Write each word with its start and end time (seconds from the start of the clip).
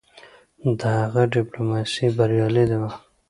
د 0.79 0.81
هغه 0.99 1.21
ډيپلوماسي 1.33 2.07
بریالی 2.17 2.65
وه. 2.81 2.91